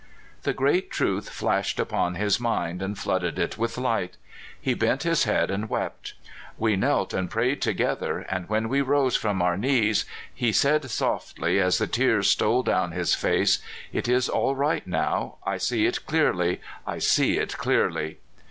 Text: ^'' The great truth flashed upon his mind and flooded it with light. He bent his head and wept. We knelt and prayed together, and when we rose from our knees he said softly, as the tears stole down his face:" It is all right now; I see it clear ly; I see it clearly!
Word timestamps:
^'' 0.39 0.41
The 0.41 0.53
great 0.53 0.89
truth 0.89 1.29
flashed 1.29 1.79
upon 1.79 2.15
his 2.15 2.39
mind 2.39 2.81
and 2.81 2.97
flooded 2.97 3.37
it 3.37 3.59
with 3.59 3.77
light. 3.77 4.17
He 4.59 4.73
bent 4.73 5.03
his 5.03 5.25
head 5.25 5.51
and 5.51 5.69
wept. 5.69 6.15
We 6.57 6.75
knelt 6.75 7.13
and 7.13 7.29
prayed 7.29 7.61
together, 7.61 8.21
and 8.27 8.49
when 8.49 8.67
we 8.67 8.81
rose 8.81 9.15
from 9.15 9.43
our 9.43 9.55
knees 9.57 10.05
he 10.33 10.51
said 10.51 10.89
softly, 10.89 11.59
as 11.59 11.77
the 11.77 11.85
tears 11.85 12.31
stole 12.31 12.63
down 12.63 12.93
his 12.93 13.13
face:" 13.13 13.59
It 13.93 14.07
is 14.07 14.27
all 14.27 14.55
right 14.55 14.87
now; 14.87 15.35
I 15.45 15.57
see 15.57 15.85
it 15.85 16.07
clear 16.07 16.33
ly; 16.33 16.57
I 16.87 16.97
see 16.97 17.37
it 17.37 17.55
clearly! 17.59 18.17